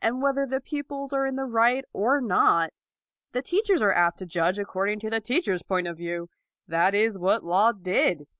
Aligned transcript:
And 0.00 0.22
whether 0.22 0.46
the 0.46 0.60
pupils 0.60 1.12
are 1.12 1.26
in 1.26 1.34
the 1.34 1.42
right 1.44 1.84
or 1.92 2.20
not, 2.20 2.72
the 3.32 3.42
teachers 3.42 3.82
are 3.82 3.92
apt 3.92 4.20
to 4.20 4.24
judge 4.24 4.60
according 4.60 5.00
to 5.00 5.10
the 5.10 5.20
teachers' 5.20 5.64
point 5.64 5.88
of 5.88 5.96
view. 5.96 6.30
That 6.68 6.94
is 6.94 7.18
what 7.18 7.42
Laud 7.42 7.82
did. 7.82 8.28